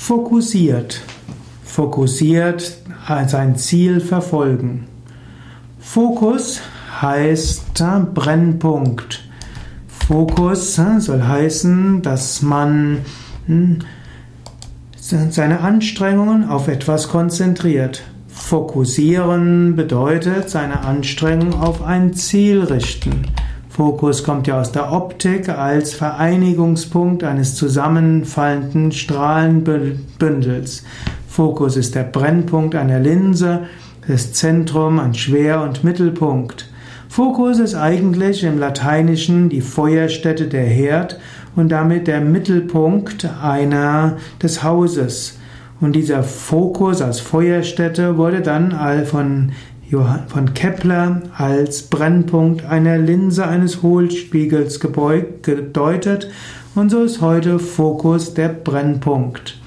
Fokussiert. 0.00 1.02
Fokussiert 1.62 2.78
sein 3.28 3.54
Ziel 3.56 4.00
verfolgen. 4.00 4.86
Fokus 5.78 6.62
heißt 7.00 7.74
Brennpunkt. 8.14 9.22
Fokus 10.08 10.74
soll 11.00 11.22
heißen, 11.22 12.00
dass 12.00 12.40
man 12.40 13.02
hm, 13.46 13.80
seine 14.96 15.60
Anstrengungen 15.60 16.48
auf 16.48 16.66
etwas 16.66 17.08
konzentriert. 17.08 18.02
Fokussieren 18.26 19.76
bedeutet 19.76 20.48
seine 20.48 20.80
Anstrengung 20.80 21.52
auf 21.60 21.82
ein 21.82 22.14
Ziel 22.14 22.64
richten. 22.64 23.26
Fokus 23.70 24.24
kommt 24.24 24.48
ja 24.48 24.60
aus 24.60 24.72
der 24.72 24.92
Optik 24.92 25.48
als 25.48 25.94
Vereinigungspunkt 25.94 27.22
eines 27.22 27.54
zusammenfallenden 27.54 28.90
Strahlenbündels. 28.90 30.82
Fokus 31.28 31.76
ist 31.76 31.94
der 31.94 32.02
Brennpunkt 32.02 32.74
einer 32.74 32.98
Linse, 32.98 33.60
das 34.08 34.32
Zentrum, 34.32 34.98
ein 34.98 35.14
Schwer- 35.14 35.62
und 35.62 35.84
Mittelpunkt. 35.84 36.68
Fokus 37.08 37.60
ist 37.60 37.76
eigentlich 37.76 38.42
im 38.42 38.58
Lateinischen 38.58 39.48
die 39.48 39.60
Feuerstätte 39.60 40.48
der 40.48 40.64
Herd 40.64 41.20
und 41.54 41.68
damit 41.68 42.08
der 42.08 42.20
Mittelpunkt 42.20 43.28
einer 43.40 44.16
des 44.42 44.64
Hauses. 44.64 45.38
Und 45.80 45.92
dieser 45.92 46.24
Fokus 46.24 47.00
als 47.00 47.20
Feuerstätte 47.20 48.16
wurde 48.16 48.40
dann 48.42 48.74
von, 49.06 49.52
von 50.28 50.54
Kepler 50.54 51.22
als 51.36 51.82
Brennpunkt 51.82 52.64
einer 52.64 52.96
Linse 52.96 53.46
eines 53.46 53.82
Hohlspiegels 53.82 54.78
gedeutet 54.78 56.30
und 56.76 56.90
so 56.90 57.02
ist 57.02 57.20
heute 57.20 57.58
Fokus 57.58 58.34
der 58.34 58.50
Brennpunkt. 58.50 59.58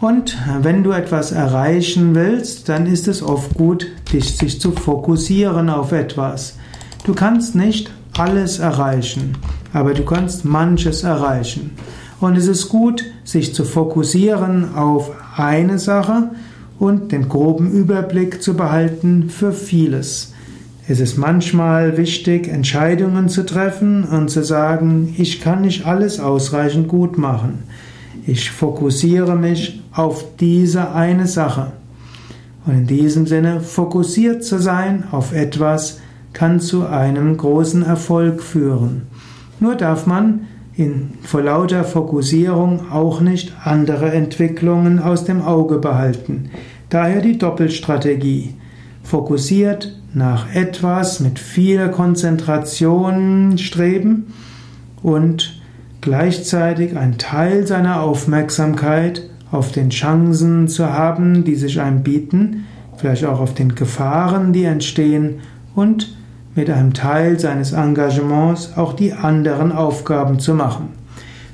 Und 0.00 0.36
wenn 0.60 0.82
du 0.84 0.92
etwas 0.92 1.32
erreichen 1.32 2.14
willst, 2.14 2.68
dann 2.68 2.86
ist 2.86 3.08
es 3.08 3.22
oft 3.22 3.54
gut, 3.54 3.86
dich 4.12 4.36
sich 4.36 4.60
zu 4.60 4.72
fokussieren 4.72 5.70
auf 5.70 5.92
etwas. 5.92 6.58
Du 7.04 7.14
kannst 7.14 7.54
nicht 7.54 7.90
alles 8.18 8.58
erreichen, 8.58 9.38
aber 9.72 9.94
du 9.94 10.04
kannst 10.04 10.44
manches 10.44 11.02
erreichen. 11.02 11.70
Und 12.20 12.36
es 12.36 12.46
ist 12.46 12.68
gut, 12.68 13.04
sich 13.24 13.54
zu 13.54 13.64
fokussieren 13.64 14.74
auf 14.74 15.10
eine 15.36 15.78
Sache 15.78 16.30
und 16.80 17.12
den 17.12 17.28
groben 17.28 17.70
Überblick 17.70 18.42
zu 18.42 18.54
behalten 18.54 19.28
für 19.28 19.52
vieles. 19.52 20.32
Es 20.88 20.98
ist 20.98 21.18
manchmal 21.18 21.96
wichtig, 21.96 22.48
Entscheidungen 22.48 23.28
zu 23.28 23.46
treffen 23.46 24.02
und 24.02 24.30
zu 24.30 24.42
sagen, 24.42 25.14
ich 25.16 25.40
kann 25.40 25.60
nicht 25.60 25.86
alles 25.86 26.18
ausreichend 26.18 26.88
gut 26.88 27.16
machen. 27.16 27.60
Ich 28.26 28.50
fokussiere 28.50 29.36
mich 29.36 29.82
auf 29.92 30.24
diese 30.40 30.92
eine 30.92 31.28
Sache. 31.28 31.72
Und 32.66 32.74
in 32.74 32.86
diesem 32.86 33.26
Sinne, 33.26 33.60
fokussiert 33.60 34.42
zu 34.42 34.58
sein 34.58 35.04
auf 35.12 35.32
etwas, 35.32 36.00
kann 36.32 36.60
zu 36.60 36.86
einem 36.86 37.36
großen 37.36 37.82
Erfolg 37.82 38.42
führen. 38.42 39.02
Nur 39.60 39.74
darf 39.74 40.06
man 40.06 40.46
in, 40.76 41.12
vor 41.22 41.42
lauter 41.42 41.84
Fokussierung 41.84 42.90
auch 42.90 43.20
nicht 43.20 43.52
andere 43.64 44.12
Entwicklungen 44.12 44.98
aus 44.98 45.24
dem 45.24 45.42
Auge 45.42 45.78
behalten. 45.78 46.50
Daher 46.88 47.20
die 47.20 47.38
Doppelstrategie. 47.38 48.54
Fokussiert 49.02 49.96
nach 50.14 50.54
etwas 50.54 51.20
mit 51.20 51.38
viel 51.38 51.88
Konzentration 51.88 53.58
streben 53.58 54.32
und 55.02 55.60
gleichzeitig 56.00 56.96
ein 56.96 57.18
Teil 57.18 57.66
seiner 57.66 58.02
Aufmerksamkeit 58.02 59.28
auf 59.50 59.72
den 59.72 59.90
Chancen 59.90 60.68
zu 60.68 60.92
haben, 60.92 61.44
die 61.44 61.56
sich 61.56 61.80
einem 61.80 62.02
bieten, 62.02 62.66
vielleicht 62.96 63.24
auch 63.24 63.40
auf 63.40 63.54
den 63.54 63.74
Gefahren, 63.74 64.52
die 64.52 64.64
entstehen 64.64 65.40
und 65.74 66.16
mit 66.54 66.68
einem 66.70 66.94
Teil 66.94 67.38
seines 67.38 67.72
Engagements 67.72 68.72
auch 68.76 68.92
die 68.92 69.12
anderen 69.12 69.72
Aufgaben 69.72 70.38
zu 70.38 70.54
machen. 70.54 70.88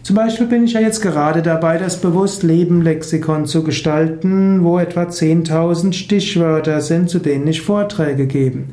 Zum 0.03 0.15
Beispiel 0.15 0.47
bin 0.47 0.65
ich 0.65 0.75
ja 0.75 0.81
jetzt 0.81 1.03
gerade 1.03 1.43
dabei, 1.43 1.79
das 1.79 2.01
Bewusst-Leben-Lexikon 2.01 3.47
zu 3.47 3.65
gestalten, 3.65 4.62
wo 4.62 4.79
etwa 4.79 5.03
10.000 5.03 5.93
Stichwörter 5.93 6.81
sind, 6.81 7.11
zu 7.11 7.19
denen 7.19 7.49
ich 7.49 7.62
Vorträge 7.62 8.27
gebe. 8.27 8.65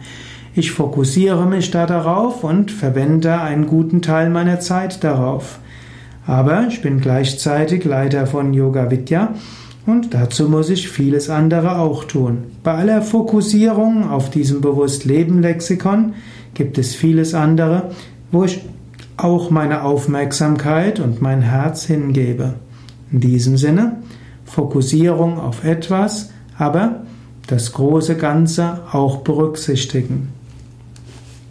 Ich 0.53 0.71
fokussiere 0.71 1.47
mich 1.47 1.71
da 1.71 1.87
darauf 1.87 2.43
und 2.43 2.71
verwende 2.71 3.41
einen 3.41 3.65
guten 3.65 4.03
Teil 4.03 4.29
meiner 4.29 4.59
Zeit 4.59 5.03
darauf. 5.03 5.57
Aber 6.27 6.67
ich 6.67 6.83
bin 6.83 7.01
gleichzeitig 7.01 7.83
Leiter 7.83 8.27
von 8.27 8.53
Yoga 8.53 8.91
Vidya 8.91 9.33
und 9.85 10.13
dazu 10.13 10.47
muss 10.49 10.69
ich 10.69 10.89
vieles 10.89 11.29
andere 11.29 11.77
auch 11.77 12.05
tun. 12.05 12.45
Bei 12.63 12.73
aller 12.75 13.01
Fokussierung 13.01 14.09
auf 14.09 14.29
diesem 14.29 14.61
Bewusst-Leben-Lexikon 14.61 16.13
gibt 16.53 16.77
es 16.77 16.95
vieles 16.95 17.33
andere, 17.33 17.91
wo 18.31 18.45
ich 18.45 18.61
auch 19.17 19.49
meine 19.49 19.83
Aufmerksamkeit 19.83 20.99
und 20.99 21.21
mein 21.21 21.41
Herz 21.41 21.85
hingebe. 21.85 22.55
In 23.11 23.19
diesem 23.19 23.57
Sinne, 23.57 23.97
Fokussierung 24.45 25.39
auf 25.39 25.63
etwas, 25.63 26.31
aber 26.57 27.03
das 27.47 27.73
große 27.73 28.15
Ganze 28.15 28.79
auch 28.91 29.17
berücksichtigen. 29.17 30.29